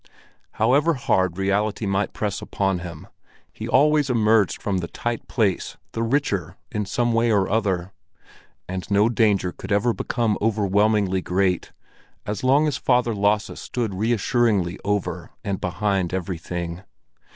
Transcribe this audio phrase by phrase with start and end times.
[0.53, 3.05] However hard reality might press upon him,
[3.53, 7.91] he always emerged from the tight place the richer in some way or other;
[8.67, 11.71] and no danger could ever become overwhelmingly great
[12.25, 16.81] as long as Father Lasse stood reassuringly over and behind everything.